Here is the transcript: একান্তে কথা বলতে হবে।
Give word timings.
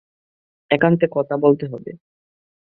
একান্তে 0.71 1.05
কথা 1.11 1.35
বলতে 1.37 1.65
হবে। 1.67 1.91